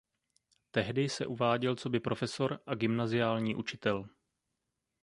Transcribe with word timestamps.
Tehdy 0.71 1.09
se 1.09 1.25
uváděl 1.25 1.75
coby 1.75 1.99
profesor 1.99 2.59
a 2.65 2.75
gymnaziální 2.75 3.55
učitel. 3.55 4.09